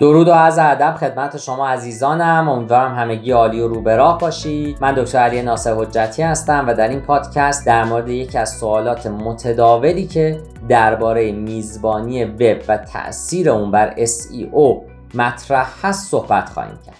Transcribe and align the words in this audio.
درود 0.00 0.28
و 0.28 0.32
از 0.32 0.58
ادب 0.58 0.96
خدمت 1.00 1.36
شما 1.36 1.68
عزیزانم. 1.68 2.48
امیدوارم 2.48 2.94
همگی 2.94 3.30
عالی 3.30 3.60
و 3.60 3.68
رو 3.68 3.82
به 3.82 3.96
راه 3.96 4.18
باشید. 4.18 4.78
من 4.80 4.94
دکتر 4.94 5.18
علی 5.18 5.42
ناصر 5.42 5.74
حجتی 5.74 6.22
هستم 6.22 6.64
و 6.68 6.74
در 6.74 6.88
این 6.88 7.00
پادکست 7.00 7.66
در 7.66 7.84
مورد 7.84 8.08
یکی 8.08 8.38
از 8.38 8.50
سوالات 8.50 9.06
متداولی 9.06 10.06
که 10.06 10.40
درباره 10.68 11.32
میزبانی 11.32 12.24
وب 12.24 12.58
و 12.68 12.76
تاثیر 12.76 13.50
اون 13.50 13.70
بر 13.70 13.94
SEO 13.94 14.76
مطرح 15.14 15.74
هست 15.82 16.10
صحبت 16.10 16.48
خواهیم 16.48 16.78
کرد. 16.86 16.96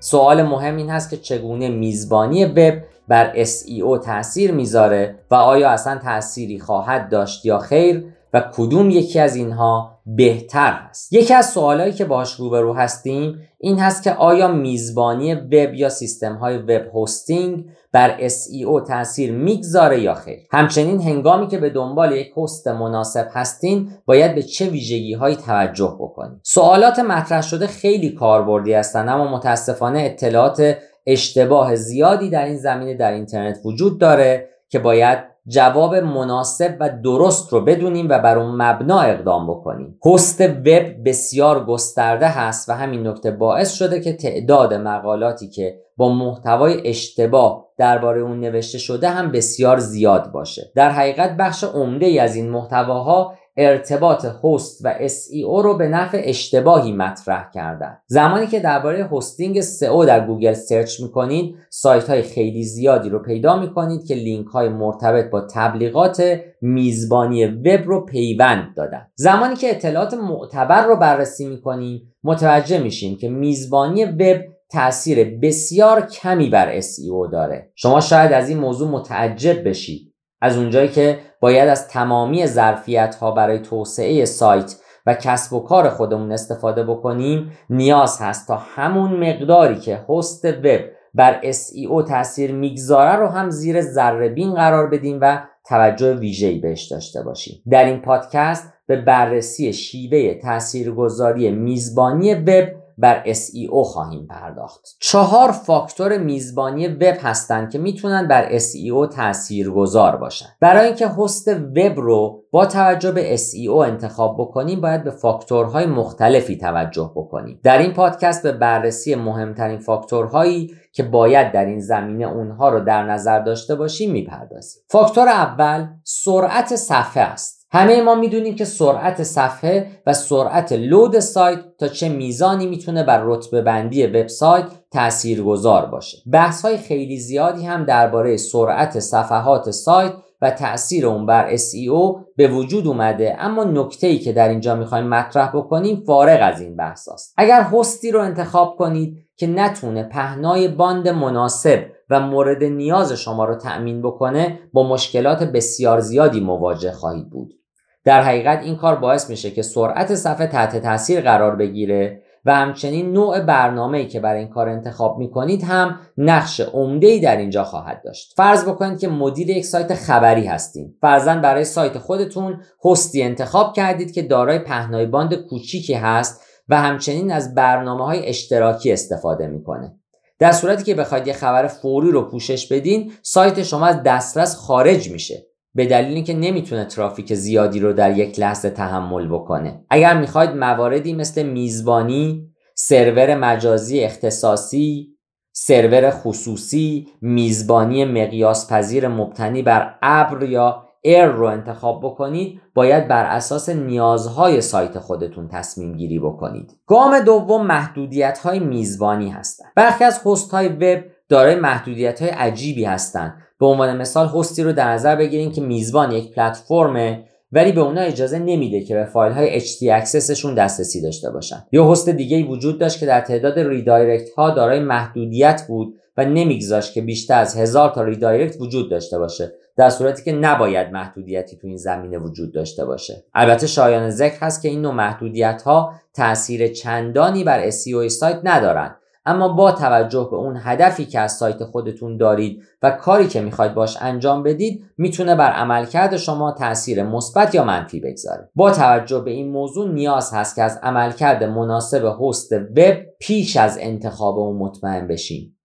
سوال 0.00 0.42
مهم 0.42 0.76
این 0.76 0.90
هست 0.90 1.10
که 1.10 1.16
چگونه 1.16 1.68
میزبانی 1.68 2.44
وب 2.44 2.82
بر 3.10 3.44
SEO 3.44 4.04
تاثیر 4.04 4.52
می‌ذاره 4.52 5.18
و 5.30 5.34
آیا 5.34 5.70
اصلا 5.70 5.98
تأثیری 5.98 6.58
خواهد 6.58 7.10
داشت 7.10 7.46
یا 7.46 7.58
خیر 7.58 8.04
و 8.32 8.42
کدوم 8.54 8.90
یکی 8.90 9.20
از 9.20 9.36
اینها 9.36 10.00
بهتر 10.06 10.72
هست 10.72 11.12
یکی 11.12 11.34
از 11.34 11.50
سوالهایی 11.50 11.92
که 11.92 12.04
باش 12.04 12.34
روبرو 12.34 12.74
هستیم 12.74 13.38
این 13.58 13.78
هست 13.78 14.02
که 14.02 14.12
آیا 14.12 14.48
میزبانی 14.48 15.34
وب 15.34 15.74
یا 15.74 15.88
سیستم 15.88 16.34
های 16.34 16.58
وب 16.58 16.82
هستینگ 17.02 17.64
بر 17.92 18.28
SEO 18.28 18.88
تاثیر 18.88 19.32
می‌گذاره 19.32 20.00
یا 20.00 20.14
خیر؟ 20.14 20.38
همچنین 20.50 21.00
هنگامی 21.00 21.48
که 21.48 21.58
به 21.58 21.70
دنبال 21.70 22.12
یک 22.12 22.32
هست 22.36 22.68
مناسب 22.68 23.28
هستین 23.32 23.90
باید 24.06 24.34
به 24.34 24.42
چه 24.42 24.66
ویژگی 24.66 25.14
هایی 25.14 25.36
توجه 25.36 25.96
بکنید؟ 26.00 26.40
سوالات 26.42 26.98
مطرح 26.98 27.42
شده 27.42 27.66
خیلی 27.66 28.10
کاربردی 28.10 28.72
هستند 28.72 29.08
اما 29.08 29.36
متاسفانه 29.36 30.00
اطلاعات 30.00 30.76
اشتباه 31.06 31.74
زیادی 31.74 32.30
در 32.30 32.44
این 32.44 32.56
زمینه 32.56 32.94
در 32.94 33.12
اینترنت 33.12 33.58
وجود 33.64 34.00
داره 34.00 34.48
که 34.68 34.78
باید 34.78 35.30
جواب 35.46 35.94
مناسب 35.94 36.76
و 36.80 36.90
درست 37.04 37.52
رو 37.52 37.60
بدونیم 37.60 38.08
و 38.08 38.18
بر 38.18 38.38
اون 38.38 38.62
مبنا 38.62 39.00
اقدام 39.00 39.46
بکنیم. 39.46 39.98
host 40.00 40.40
وب 40.40 41.08
بسیار 41.08 41.64
گسترده 41.64 42.28
هست 42.28 42.68
و 42.68 42.72
همین 42.72 43.06
نکته 43.06 43.30
باعث 43.30 43.72
شده 43.72 44.00
که 44.00 44.12
تعداد 44.12 44.74
مقالاتی 44.74 45.48
که 45.48 45.80
با 45.96 46.08
محتوای 46.08 46.88
اشتباه 46.88 47.66
درباره 47.76 48.20
اون 48.20 48.40
نوشته 48.40 48.78
شده 48.78 49.08
هم 49.08 49.32
بسیار 49.32 49.78
زیاد 49.78 50.32
باشه. 50.32 50.72
در 50.74 50.90
حقیقت 50.90 51.36
بخش 51.36 51.64
عمده 51.64 52.06
ای 52.06 52.18
از 52.18 52.36
این 52.36 52.50
محتواها 52.50 53.34
ارتباط 53.56 54.26
host 54.44 54.84
و 54.84 54.94
SEO 55.08 55.62
رو 55.62 55.76
به 55.76 55.88
نحو 55.88 56.22
اشتباهی 56.24 56.92
مطرح 56.92 57.50
کردن. 57.54 57.98
زمانی 58.06 58.46
که 58.46 58.60
درباره 58.60 59.08
hosting 59.12 59.60
SEO 59.62 60.06
در 60.06 60.26
گوگل 60.26 60.52
search 60.52 61.00
می‌کنید 61.00 61.54
سایت 61.70 62.10
های 62.10 62.22
خیلی 62.22 62.64
زیادی 62.64 63.08
رو 63.08 63.18
پیدا 63.18 63.60
می‌کنید 63.60 64.06
که 64.06 64.14
لینک 64.14 64.46
های 64.46 64.68
مرتبط 64.68 65.30
با 65.30 65.40
تبلیغات 65.40 66.40
میزبانی 66.60 67.46
وب 67.46 67.80
رو 67.86 68.04
پیوند 68.04 68.74
دادن. 68.76 69.06
زمانی 69.14 69.56
که 69.56 69.70
اطلاعات 69.70 70.14
معتبر 70.14 70.86
رو 70.86 70.96
بررسی 70.96 71.46
می‌کنیم 71.46 72.14
متوجه 72.24 72.78
میشیم 72.78 73.16
که 73.16 73.28
میزبانی 73.28 74.04
وب 74.04 74.40
تاثیر 74.72 75.38
بسیار 75.42 76.00
کمی 76.00 76.50
بر 76.50 76.80
SEO 76.80 77.32
داره. 77.32 77.70
شما 77.74 78.00
شاید 78.00 78.32
از 78.32 78.48
این 78.48 78.58
موضوع 78.58 78.90
متعجب 78.90 79.68
بشید. 79.68 80.14
از 80.40 80.58
اونجایی 80.58 80.88
که 80.88 81.18
باید 81.40 81.68
از 81.68 81.88
تمامی 81.88 82.46
ظرفیت 82.46 83.14
ها 83.14 83.30
برای 83.30 83.58
توسعه 83.58 84.24
سایت 84.24 84.76
و 85.06 85.14
کسب 85.14 85.52
و 85.52 85.60
کار 85.60 85.88
خودمون 85.88 86.32
استفاده 86.32 86.82
بکنیم 86.84 87.52
نیاز 87.70 88.18
هست 88.20 88.48
تا 88.48 88.56
همون 88.56 89.28
مقداری 89.28 89.78
که 89.78 90.04
هست 90.08 90.44
وب 90.44 90.80
بر 91.14 91.40
SEO 91.42 92.08
تاثیر 92.08 92.52
می‌گذاره 92.52 93.16
رو 93.16 93.28
هم 93.28 93.50
زیر 93.50 93.80
ذره 93.80 94.28
بین 94.28 94.54
قرار 94.54 94.86
بدیم 94.86 95.18
و 95.20 95.42
توجه 95.68 96.14
ویژه‌ای 96.14 96.58
بهش 96.58 96.92
داشته 96.92 97.22
باشیم. 97.22 97.62
در 97.70 97.84
این 97.84 98.00
پادکست 98.00 98.72
به 98.86 98.96
بررسی 98.96 99.72
شیوه 99.72 100.34
تاثیرگذاری 100.34 101.50
میزبانی 101.50 102.34
وب 102.34 102.79
بر 103.00 103.24
SEO 103.24 103.82
خواهیم 103.84 104.26
پرداخت. 104.26 104.96
چهار 105.00 105.52
فاکتور 105.52 106.18
میزبانی 106.18 106.88
وب 106.88 107.16
هستند 107.20 107.70
که 107.70 107.78
می‌تونن 107.78 108.28
بر 108.28 108.58
SEO 108.58 109.14
تأثیر 109.14 109.70
گذار 109.70 110.16
باشن. 110.16 110.46
برای 110.60 110.86
اینکه 110.86 111.08
هست 111.08 111.48
وب 111.48 112.00
رو 112.00 112.42
با 112.52 112.66
توجه 112.66 113.12
به 113.12 113.36
SEO 113.36 113.76
انتخاب 113.86 114.36
بکنیم 114.38 114.80
باید 114.80 115.04
به 115.04 115.10
فاکتورهای 115.10 115.86
مختلفی 115.86 116.56
توجه 116.56 117.12
بکنیم. 117.16 117.60
در 117.62 117.78
این 117.78 117.92
پادکست 117.92 118.42
به 118.42 118.52
بررسی 118.52 119.14
مهمترین 119.14 119.78
فاکتورهایی 119.78 120.70
که 120.92 121.02
باید 121.02 121.52
در 121.52 121.64
این 121.64 121.80
زمینه 121.80 122.24
اونها 122.24 122.68
رو 122.68 122.80
در 122.80 123.06
نظر 123.06 123.38
داشته 123.38 123.74
باشیم 123.74 124.12
می‌پردازیم. 124.12 124.82
فاکتور 124.88 125.28
اول 125.28 125.86
سرعت 126.04 126.76
صفحه 126.76 127.22
است. 127.22 127.59
همه 127.72 128.02
ما 128.02 128.14
می‌دونیم 128.14 128.54
که 128.54 128.64
سرعت 128.64 129.22
صفحه 129.22 129.86
و 130.06 130.12
سرعت 130.12 130.72
لود 130.72 131.18
سایت 131.18 131.58
تا 131.78 131.88
چه 131.88 132.08
میزانی 132.08 132.66
می‌تونه 132.66 133.02
بر 133.02 133.22
رتبه 133.24 133.62
بندی 133.62 134.06
وبسایت 134.06 134.66
تاثیرگذار 134.92 135.86
باشه. 135.86 136.18
بحث 136.32 136.64
های 136.64 136.76
خیلی 136.76 137.18
زیادی 137.18 137.66
هم 137.66 137.84
درباره 137.84 138.36
سرعت 138.36 138.98
صفحات 138.98 139.70
سایت 139.70 140.12
و 140.42 140.50
تاثیر 140.50 141.06
اون 141.06 141.26
بر 141.26 141.56
SEO 141.56 142.16
به 142.36 142.48
وجود 142.48 142.86
اومده 142.86 143.36
اما 143.38 143.64
نکته 143.64 144.06
ای 144.06 144.18
که 144.18 144.32
در 144.32 144.48
اینجا 144.48 144.74
می‌خوایم 144.74 145.08
مطرح 145.08 145.50
بکنیم 145.56 146.02
فارغ 146.06 146.38
از 146.42 146.60
این 146.60 146.76
بحث 146.76 147.08
هست. 147.08 147.34
اگر 147.36 147.62
هستی 147.62 148.10
رو 148.10 148.20
انتخاب 148.20 148.76
کنید 148.76 149.16
که 149.36 149.46
نتونه 149.46 150.02
پهنای 150.02 150.68
باند 150.68 151.08
مناسب 151.08 151.84
و 152.10 152.20
مورد 152.20 152.64
نیاز 152.64 153.12
شما 153.12 153.44
رو 153.44 153.54
تأمین 153.54 154.02
بکنه 154.02 154.58
با 154.72 154.88
مشکلات 154.88 155.42
بسیار 155.42 156.00
زیادی 156.00 156.40
مواجه 156.40 156.92
خواهید 156.92 157.30
بود. 157.30 157.59
در 158.04 158.22
حقیقت 158.22 158.62
این 158.62 158.76
کار 158.76 158.96
باعث 158.96 159.30
میشه 159.30 159.50
که 159.50 159.62
سرعت 159.62 160.14
صفحه 160.14 160.46
تحت 160.46 160.76
تاثیر 160.76 161.20
قرار 161.20 161.56
بگیره 161.56 162.22
و 162.44 162.54
همچنین 162.54 163.12
نوع 163.12 163.40
برنامه 163.40 163.98
ای 163.98 164.08
که 164.08 164.20
برای 164.20 164.38
این 164.38 164.48
کار 164.48 164.68
انتخاب 164.68 165.18
می‌کنید 165.18 165.62
هم 165.62 165.98
نقش 166.18 166.60
عمده 166.60 167.06
ای 167.06 167.20
در 167.20 167.36
اینجا 167.36 167.64
خواهد 167.64 168.02
داشت. 168.04 168.32
فرض 168.36 168.64
بکنید 168.64 168.98
که 168.98 169.08
مدیر 169.08 169.50
یک 169.50 169.64
سایت 169.64 169.94
خبری 169.94 170.46
هستید 170.46 170.96
فرضاً 171.00 171.36
برای 171.36 171.64
سایت 171.64 171.98
خودتون 171.98 172.60
هستی 172.84 173.22
انتخاب 173.22 173.72
کردید 173.72 174.12
که 174.12 174.22
دارای 174.22 174.58
پهنای 174.58 175.06
باند 175.06 175.34
کوچیکی 175.34 175.94
هست 175.94 176.42
و 176.68 176.80
همچنین 176.80 177.32
از 177.32 177.54
برنامه 177.54 178.04
های 178.04 178.26
اشتراکی 178.26 178.92
استفاده 178.92 179.46
می‌کنه. 179.46 179.94
در 180.38 180.52
صورتی 180.52 180.84
که 180.84 180.94
بخواید 180.94 181.26
یه 181.26 181.32
خبر 181.32 181.66
فوری 181.66 182.10
رو 182.10 182.30
پوشش 182.30 182.72
بدین 182.72 183.12
سایت 183.22 183.62
شما 183.62 183.86
از 183.86 184.02
دسترس 184.02 184.56
خارج 184.56 185.10
میشه. 185.10 185.49
به 185.74 185.86
دلیل 185.86 186.14
اینکه 186.14 186.34
نمی‌تونه 186.34 186.84
ترافیک 186.84 187.34
زیادی 187.34 187.80
رو 187.80 187.92
در 187.92 188.18
یک 188.18 188.40
لحظه 188.40 188.70
تحمل 188.70 189.28
بکنه. 189.28 189.84
اگر 189.90 190.20
می‌خواید 190.20 190.50
مواردی 190.50 191.14
مثل 191.14 191.42
میزبانی 191.42 192.46
سرور 192.74 193.34
مجازی 193.34 194.00
اختصاصی 194.00 195.16
سرور 195.52 196.10
خصوصی 196.10 197.08
میزبانی 197.20 198.04
مقیاس 198.04 198.72
پذیر 198.72 199.08
مبتنی 199.08 199.62
بر 199.62 199.94
ابر 200.02 200.42
یا 200.42 200.84
ایر 201.02 201.26
رو 201.26 201.44
انتخاب 201.44 202.00
بکنید 202.04 202.60
باید 202.74 203.08
بر 203.08 203.24
اساس 203.24 203.68
نیازهای 203.68 204.60
سایت 204.60 204.98
خودتون 204.98 205.48
تصمیم 205.48 205.96
گیری 205.96 206.18
بکنید. 206.18 206.76
گام 206.86 207.20
دوم 207.20 207.66
محدودیت 207.66 208.38
های 208.38 208.58
میزبانی 208.58 209.30
هستند. 209.30 209.72
برخی 209.76 210.04
از 210.04 210.20
هست 210.26 210.50
های 210.50 210.68
وب 210.68 211.04
دارای 211.30 211.54
محدودیت 211.54 212.22
های 212.22 212.30
عجیبی 212.30 212.84
هستند. 212.84 213.34
به 213.60 213.66
عنوان 213.66 213.96
مثال 213.96 214.28
host 214.28 214.55
ی 214.55 214.62
رو 214.62 214.72
در 214.72 214.92
نظر 214.92 215.16
بگیریم 215.16 215.52
که 215.52 215.60
میزبان 215.60 216.12
یک 216.12 216.34
پلتفرمه 216.34 217.24
ولی 217.52 217.72
به 217.72 217.80
اونا 217.80 218.00
اجازه 218.00 218.38
نمیده 218.38 218.80
که 218.80 218.94
به 218.94 219.04
فایل 219.04 219.32
های 219.32 219.60
htaccess 219.60 219.82
شون 219.92 220.54
دسترسی 220.54 221.02
داشته 221.02 221.30
باشن. 221.30 221.62
یا 221.72 221.92
host 221.92 222.08
دیگه 222.08 222.36
ای 222.36 222.42
وجود 222.42 222.78
داشت 222.78 223.00
که 223.00 223.06
در 223.06 223.20
تعداد 223.20 223.58
redirect 223.58 224.30
ها 224.30 224.50
دارای 224.50 224.80
محدودیت 224.80 225.64
بود 225.68 225.94
و 226.16 226.24
نمیگذاشت 226.24 226.92
که 226.92 227.00
بیشتر 227.00 227.40
از 227.40 227.56
هزار 227.56 227.90
تا 227.90 228.02
redirect 228.02 228.60
وجود 228.60 228.90
داشته 228.90 229.18
باشه 229.18 229.52
در 229.76 229.90
صورتی 229.90 230.22
که 230.22 230.32
نباید 230.32 230.92
محدودیتی 230.92 231.56
تو 231.56 231.66
این 231.66 231.76
زمینه 231.76 232.18
وجود 232.18 232.54
داشته 232.54 232.84
باشه. 232.84 233.24
البته 233.34 233.66
شایان 233.66 234.10
ذکر 234.10 234.38
هست 234.40 234.62
که 234.62 234.68
این 234.68 234.82
نوع 234.82 234.94
محدودیت 234.94 235.62
ها 235.62 235.92
تاثیر 236.14 236.68
چندانی 236.68 237.44
بر 237.44 237.70
SEO 237.70 238.08
سایت 238.08 238.40
ندارند 238.44 238.99
اما 239.26 239.48
با 239.48 239.72
توجه 239.72 240.28
به 240.30 240.36
اون 240.36 240.60
هدفی 240.62 241.06
که 241.06 241.20
از 241.20 241.32
سایت 241.32 241.64
خودتون 241.64 242.16
دارید 242.16 242.62
و 242.82 242.90
کاری 242.90 243.28
که 243.28 243.40
می‌خواید 243.40 243.74
باش 243.74 243.96
انجام 244.00 244.42
بدید 244.42 244.84
می‌تونه 244.98 245.34
بر 245.34 245.50
عملکرد 245.50 246.16
شما 246.16 246.52
تاثیر 246.52 247.02
مثبت 247.02 247.54
یا 247.54 247.64
منفی 247.64 248.00
بگذاره. 248.00 248.50
با 248.54 248.70
توجه 248.70 249.20
به 249.20 249.30
این 249.30 249.52
موضوع 249.52 249.88
نیاز 249.88 250.34
هست 250.34 250.56
که 250.56 250.62
از 250.62 250.80
عملکرد 250.82 251.44
مناسب 251.44 252.16
هست 252.22 252.52
وب 252.52 252.96
پیش 253.20 253.56
از 253.56 253.78
انتخاب 253.80 254.38
اون 254.38 254.56
مطمئن 254.56 255.06
بشیم 255.06 255.59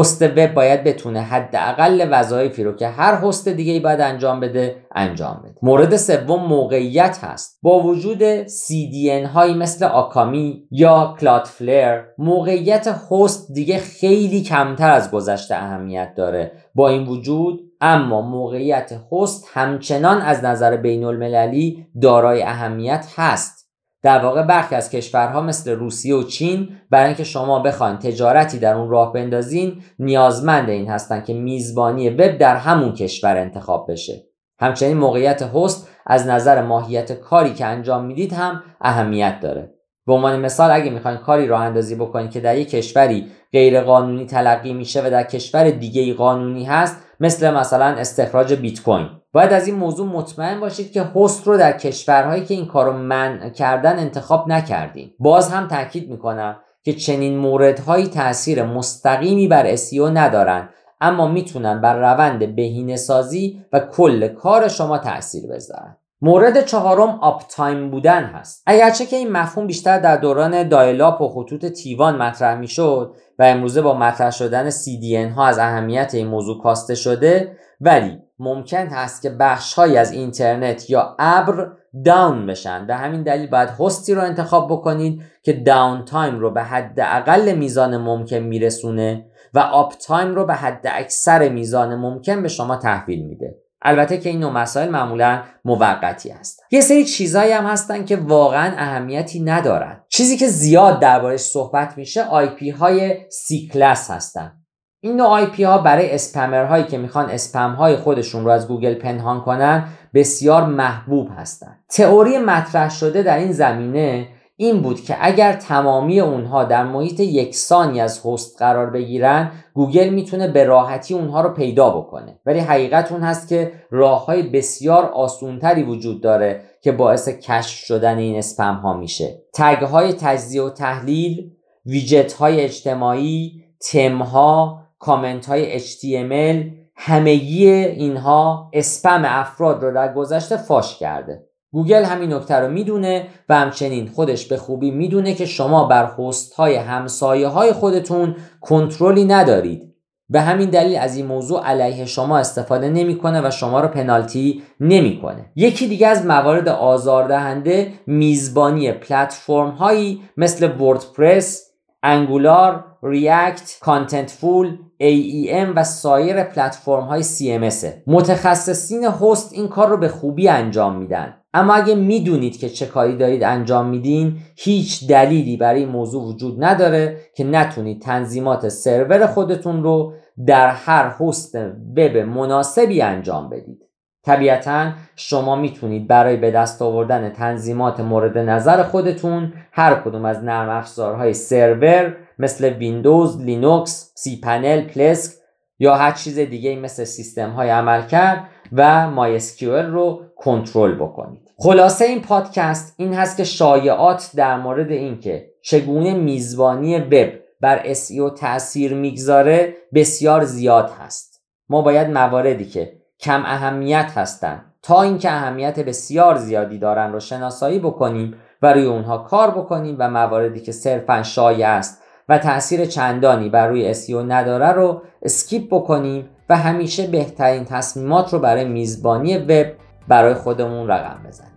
هست 0.00 0.22
وب 0.22 0.54
باید 0.54 0.84
بتونه 0.84 1.20
حداقل 1.20 2.08
وظایفی 2.10 2.64
رو 2.64 2.72
که 2.72 2.88
هر 2.88 3.14
هست 3.14 3.48
دیگه 3.48 3.72
ای 3.72 3.80
باید 3.80 4.00
انجام 4.00 4.40
بده 4.40 4.76
انجام 4.94 5.42
بده. 5.44 5.54
مورد 5.62 5.96
سوم 5.96 6.46
موقعیت 6.46 7.18
هست. 7.22 7.58
با 7.62 7.80
وجود 7.80 8.46
CDN 8.46 9.26
هایی 9.34 9.54
مثل 9.54 9.84
آکامی 9.84 10.68
یا 10.70 11.16
فلر 11.44 12.02
موقعیت 12.18 12.88
هست 13.10 13.52
دیگه 13.52 13.78
خیلی 13.78 14.42
کمتر 14.42 14.90
از 14.90 15.10
گذشته 15.10 15.54
اهمیت 15.54 16.14
داره. 16.16 16.52
با 16.74 16.88
این 16.88 17.06
وجود 17.06 17.60
اما 17.80 18.20
موقعیت 18.20 18.92
هست 19.12 19.48
همچنان 19.52 20.20
از 20.20 20.44
نظر 20.44 20.76
بین 20.76 21.04
المللی 21.04 21.86
دارای 22.02 22.42
اهمیت 22.42 23.06
هست. 23.16 23.63
در 24.04 24.18
واقع 24.18 24.42
برخی 24.42 24.74
از 24.74 24.90
کشورها 24.90 25.40
مثل 25.40 25.70
روسیه 25.70 26.14
و 26.14 26.22
چین 26.22 26.68
برای 26.90 27.06
اینکه 27.06 27.24
شما 27.24 27.58
بخواین 27.58 27.96
تجارتی 27.96 28.58
در 28.58 28.74
اون 28.74 28.90
راه 28.90 29.12
بندازین 29.12 29.82
نیازمند 29.98 30.68
این 30.68 30.88
هستن 30.88 31.22
که 31.22 31.34
میزبانی 31.34 32.10
وب 32.10 32.38
در 32.38 32.56
همون 32.56 32.92
کشور 32.92 33.36
انتخاب 33.36 33.90
بشه. 33.90 34.22
همچنین 34.58 34.96
موقعیت 34.96 35.42
هست 35.42 35.88
از 36.06 36.26
نظر 36.26 36.62
ماهیت 36.62 37.12
کاری 37.12 37.54
که 37.54 37.66
انجام 37.66 38.04
می‌دید 38.04 38.32
هم 38.32 38.62
اهمیت 38.80 39.40
داره. 39.40 39.73
به 40.06 40.12
عنوان 40.12 40.40
مثال 40.40 40.70
اگه 40.70 40.90
می‌خواین 40.90 41.18
کاری 41.18 41.46
راه 41.46 41.60
اندازی 41.60 41.94
بکنید 41.94 42.30
که 42.30 42.40
در 42.40 42.58
یک 42.58 42.70
کشوری 42.70 43.26
غیر 43.52 43.80
قانونی 43.80 44.26
تلقی 44.26 44.72
میشه 44.72 45.06
و 45.06 45.10
در 45.10 45.22
کشور 45.22 45.70
دیگه 45.70 46.02
ای 46.02 46.12
قانونی 46.12 46.64
هست 46.64 46.96
مثل 47.20 47.54
مثلا 47.54 47.86
استخراج 47.86 48.54
بیت 48.54 48.82
کوین 48.82 49.08
باید 49.32 49.52
از 49.52 49.66
این 49.66 49.76
موضوع 49.76 50.08
مطمئن 50.08 50.60
باشید 50.60 50.92
که 50.92 51.02
هست 51.02 51.46
رو 51.46 51.56
در 51.56 51.72
کشورهایی 51.72 52.44
که 52.44 52.54
این 52.54 52.66
کارو 52.66 52.92
منع 52.92 53.48
کردن 53.48 53.98
انتخاب 53.98 54.48
نکردین 54.48 55.10
باز 55.18 55.52
هم 55.52 55.68
تاکید 55.68 56.10
می‌کنم 56.10 56.56
که 56.84 56.92
چنین 56.92 57.36
موردهایی 57.36 58.06
تاثیر 58.06 58.62
مستقیمی 58.62 59.48
بر 59.48 59.76
SEO 59.76 60.10
ندارن 60.14 60.68
اما 61.00 61.28
می‌تونن 61.28 61.80
بر 61.80 62.12
روند 62.12 62.56
بهینه 62.56 62.96
سازی 62.96 63.64
و 63.72 63.80
کل 63.80 64.28
کار 64.28 64.68
شما 64.68 64.98
تاثیر 64.98 65.46
بذارن. 65.46 65.96
مورد 66.24 66.64
چهارم 66.64 67.18
uptime 67.20 67.90
بودن 67.90 68.24
هست. 68.24 68.62
اگرچه 68.66 69.06
که 69.06 69.16
این 69.16 69.32
مفهوم 69.32 69.66
بیشتر 69.66 69.98
در 69.98 70.16
دوران 70.16 70.68
dial-up 70.68 71.20
و 71.20 71.28
خطوط 71.28 71.66
T1 71.66 72.16
مطرح 72.16 72.58
می‌شد 72.58 73.14
و 73.38 73.42
امروزه 73.42 73.82
با 73.82 73.94
مطرح 73.94 74.30
شدن 74.30 74.70
CDN 74.70 75.32
ها 75.36 75.46
از 75.46 75.58
اهمیت 75.58 76.14
این 76.14 76.26
موضوع 76.26 76.62
کاسته 76.62 76.94
شده 76.94 77.56
ولی 77.80 78.18
ممکن 78.38 78.86
هست 78.86 79.22
که 79.22 79.30
بخش 79.30 79.74
های 79.74 79.96
از 79.96 80.12
اینترنت 80.12 80.90
یا 80.90 81.16
ابر 81.18 81.72
down 82.04 82.46
بشن. 82.46 82.86
به 82.86 82.94
همین 82.94 83.22
دلیل 83.22 83.50
باید 83.50 83.68
host 83.80 84.07
ی 84.07 84.14
رو 84.14 84.22
انتخاب 84.22 84.72
بکنید 84.72 85.22
که 85.42 85.52
downtime 85.52 86.38
رو 86.38 86.50
به 86.50 86.62
حد 86.62 87.00
اقل 87.00 87.54
میزان 87.54 87.96
ممکن 87.96 88.38
میرسونه 88.38 89.26
و 89.54 89.58
uptime 89.58 90.34
رو 90.34 90.46
به 90.46 90.54
حد 90.54 90.86
اکثر 90.90 91.48
میزان 91.48 91.94
ممکن 91.94 92.42
به 92.42 92.48
شما 92.48 92.76
تحویل 92.76 93.24
میده. 93.26 93.63
البته 93.84 94.18
که 94.18 94.28
این 94.28 94.40
نوع 94.40 94.52
مسائل 94.52 94.88
معمولا 94.88 95.42
موقتی 95.64 96.30
هست 96.30 96.60
یه 96.70 96.80
سری 96.80 97.04
چیزهایی 97.04 97.52
هم 97.52 97.66
هستن 97.66 98.04
که 98.04 98.16
واقعا 98.16 98.74
اهمیتی 98.78 99.40
ندارن. 99.40 100.00
چیزی 100.08 100.36
که 100.36 100.48
زیاد 100.48 101.00
دربارش 101.00 101.40
صحبت 101.40 101.98
میشه 101.98 102.22
IP 102.22 102.70
های 102.70 103.16
C 103.30 103.68
class 103.72 104.10
هستن. 104.10 104.52
این 105.00 105.16
نوع 105.16 105.26
IP 105.26 105.64
ها 105.64 105.78
برای 105.78 106.14
spammer 106.14 106.64
هایی 106.64 106.84
که 106.84 106.98
می‌خوان 106.98 107.30
اسپم 107.30 107.70
های 107.70 107.96
خودشون 107.96 108.44
رو 108.44 108.50
از 108.50 108.68
گوگل 108.68 108.94
پنهان 108.94 109.40
کنن 109.40 109.88
بسیار 110.14 110.64
محبوب 110.66 111.28
هستن. 111.36 111.78
تئوری 111.88 112.38
مطرح 112.38 112.90
شده 112.90 113.22
در 113.22 113.38
این 113.38 113.52
زمینه 113.52 114.28
این 114.56 114.82
بود 114.82 115.00
که 115.00 115.16
اگر 115.20 115.52
تمامی 115.52 116.20
اونها 116.20 116.64
در 116.64 116.84
محیط 116.84 117.20
یکسانی 117.20 118.00
از 118.00 118.22
host 118.26 118.58
قرار 118.58 118.90
بگیرن 118.90 119.52
گوگل 119.74 120.08
می‌تونه 120.08 120.48
به 120.48 120.64
راحتی 120.64 121.14
اونها 121.14 121.40
رو 121.40 121.48
پیدا 121.48 121.90
بکنه. 121.90 122.40
ولی 122.46 122.58
حقیقت 122.58 123.12
اون 123.12 123.22
هست 123.22 123.48
که 123.48 123.72
راه 123.90 124.26
های 124.26 124.42
بسیار 124.42 125.04
آسونتری 125.04 125.82
وجود 125.82 126.22
داره 126.22 126.60
که 126.80 126.92
باعث 126.92 127.28
کشف 127.28 127.78
شدن 127.78 128.18
این 128.18 128.38
اسپم 128.38 128.74
ها 128.74 128.92
میشه. 128.96 129.42
tag 129.54 129.82
های 129.82 130.12
تجزیه 130.12 130.62
و 130.62 130.70
تحلیل 130.70 131.50
ویجت 131.86 132.32
های 132.32 132.60
اجتماعی 132.60 133.64
تم 133.90 134.22
ها 134.22 134.80
کامنت 134.98 135.46
های 135.46 135.80
HTML 135.80 136.84
همگی 136.96 137.68
اینها 137.70 138.70
اسپم 138.72 139.22
افراد 139.24 139.82
رو 139.82 139.94
در 139.94 140.14
گذشته 140.14 140.56
فاش 140.56 140.98
کرده. 140.98 141.46
گوگل 141.74 142.04
همین 142.04 142.32
نکته 142.32 142.54
رو 142.54 142.70
می‌دونه 142.70 143.26
و 143.48 143.54
همچنین 143.54 144.08
خودش 144.08 144.46
به 144.46 144.56
خوبی 144.56 144.90
می‌دونه 144.90 145.34
که 145.34 145.46
شما 145.46 145.84
بر 145.84 146.10
هست 146.18 146.54
های 146.54 146.74
همسایه 146.74 147.48
های 147.48 147.72
خودتون 147.72 148.36
کنترلی 148.60 149.24
ندارید. 149.24 149.94
به 150.28 150.40
همین 150.40 150.70
دلیل 150.70 150.96
از 150.96 151.16
این 151.16 151.26
موضوع 151.26 151.66
علیه 151.66 152.04
شما 152.04 152.38
استفاده 152.38 152.88
نمی‌کنه 152.88 153.48
و 153.48 153.50
شما 153.50 153.80
رو 153.80 153.88
پنالتی 153.88 154.62
نمی‌کنه. 154.80 155.50
یکی 155.56 155.88
دیگه 155.88 156.06
از 156.06 156.26
موارد 156.26 156.68
آزاردهنده 156.68 157.92
میزبانی 158.06 158.92
پلتفرم 158.92 159.70
هایی 159.70 160.22
مثل 160.36 160.80
وردپرس 160.80 161.70
Angular 162.02 162.84
React 163.02 163.78
Contentful 163.80 164.78
AEM 165.02 165.72
و 165.76 165.84
سایر 165.84 166.44
پلتفرم 166.44 167.04
های 167.04 167.22
CMS 167.22 167.86
متخصصین 168.06 169.04
host 169.04 169.52
این 169.52 169.68
کار 169.68 169.88
رو 169.88 169.96
به 169.96 170.08
خوبی 170.08 170.48
انجام 170.48 170.96
میدن. 170.96 171.43
اما 171.54 171.74
اگه 171.74 171.94
می‌دونید 171.94 172.58
که 172.58 172.68
چه 172.68 172.86
کاری 172.86 173.16
دارید 173.16 173.42
انجام 173.42 173.86
میدین 173.86 174.36
هیچ 174.56 175.08
دلیلی 175.08 175.56
برای 175.56 175.80
این 175.80 175.88
موضوع 175.88 176.24
وجود 176.24 176.64
نداره 176.64 177.20
که 177.34 177.44
نتونید 177.44 178.02
تنظیمات 178.02 178.68
سرور 178.68 179.26
خودتون 179.26 179.82
رو 179.82 180.12
در 180.46 180.68
هر 180.68 181.14
host 181.20 181.54
وب 181.96 182.16
مناسبی 182.16 183.02
انجام 183.02 183.50
بدید. 183.50 183.78
طبیعتا 184.24 184.92
شما 185.16 185.56
می‌تونید 185.56 186.08
برای 186.08 186.36
به 186.36 186.50
دست 186.50 186.82
آوردن 186.82 187.30
تنظیمات 187.30 188.00
مورد 188.00 188.38
نظر 188.38 188.82
خودتون 188.82 189.52
هر 189.72 189.94
کدوم 189.94 190.24
از 190.24 190.44
نرم 190.44 190.68
افزارهای 190.68 191.34
سرور 191.34 192.16
مثل 192.38 192.68
ویندوز، 192.68 193.42
لینوکس، 193.42 194.12
cPanel، 194.14 194.80
Plesk 194.80 195.32
یا 195.78 195.94
هر 195.94 196.12
چیز 196.12 196.38
دیگه 196.38 196.76
مثل 196.76 197.04
سیستم 197.04 197.50
های 197.50 197.70
عمل 197.70 198.02
کرد 198.02 198.48
و 198.76 199.10
مای 199.10 199.40
رو 199.70 200.22
کنترل 200.36 200.94
بکنید. 200.94 201.50
خلاصه 201.58 202.04
این 202.04 202.22
پادکست 202.22 202.94
این 202.96 203.14
هست 203.14 203.36
که 203.36 203.44
شایعات 203.44 204.30
در 204.36 204.56
مورد 204.56 204.90
اینکه 204.90 205.50
چگونه 205.62 206.14
میزبانی 206.14 206.98
وب 206.98 207.32
بر 207.60 207.94
SEO 207.94 208.38
تاثیر 208.38 208.94
می‌گذاره 208.94 209.74
بسیار 209.94 210.44
زیاد 210.44 210.90
هست. 210.90 211.42
ما 211.68 211.82
باید 211.82 212.10
مواردی 212.10 212.64
که 212.64 212.92
کم 213.20 213.42
اهمیت 213.44 214.12
هستند 214.14 214.74
تا 214.82 215.02
اینکه 215.02 215.30
اهمیت 215.30 215.80
بسیار 215.80 216.36
زیادی 216.36 216.78
دارن 216.78 217.12
رو 217.12 217.20
شناسایی 217.20 217.78
بکنیم 217.78 218.34
و 218.62 218.72
روی 218.72 218.84
اونها 218.84 219.18
کار 219.18 219.50
بکنیم 219.50 219.96
و 219.98 220.10
مواردی 220.10 220.60
که 220.60 220.72
صرفا 220.72 221.22
شایع 221.22 221.68
است 221.68 222.02
و 222.28 222.38
تاثیر 222.38 222.84
چندانی 222.84 223.48
بر 223.48 223.68
روی 223.68 223.94
SEO 223.94 224.10
نداره 224.10 224.72
رو 224.72 225.02
اسکیپ 225.22 225.66
بکنیم 225.66 226.28
و 226.48 226.56
همیشه 226.56 227.06
بهترین 227.06 227.64
تصمیمات 227.64 228.32
رو 228.32 228.38
برای 228.38 228.64
میزبانی 228.64 229.38
وب 229.38 229.66
برای 230.08 230.34
خودمون 230.34 230.88
رقم 230.88 231.28
بزنیم. 231.28 231.50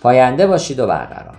پاینده 0.00 0.46
باشید 0.46 0.80
و 0.80 0.86
برقرار. 0.86 1.36